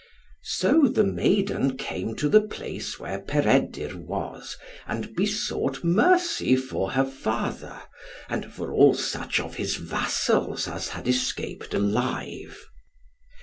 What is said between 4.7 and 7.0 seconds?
and besought mercy for